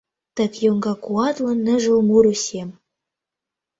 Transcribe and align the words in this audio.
Тек 0.35 0.53
йоҥга 0.63 0.93
куатлын 1.03 1.59
ныжыл 1.65 1.99
муро 2.07 2.33
сем. 2.45 2.69